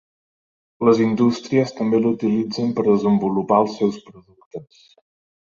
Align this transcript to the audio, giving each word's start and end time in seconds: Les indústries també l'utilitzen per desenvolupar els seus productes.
Les 0.87 1.01
indústries 1.07 1.73
també 1.81 1.99
l'utilitzen 2.05 2.73
per 2.81 2.87
desenvolupar 2.89 3.61
els 3.67 3.79
seus 3.83 4.01
productes. 4.09 4.83